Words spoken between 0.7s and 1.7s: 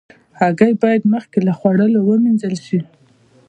باید مخکې له